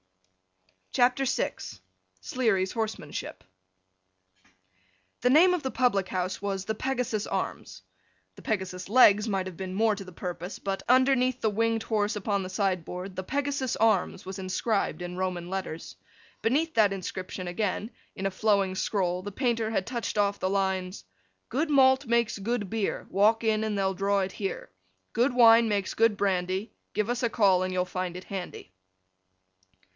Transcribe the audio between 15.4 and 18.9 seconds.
letters. Beneath that inscription again, in a flowing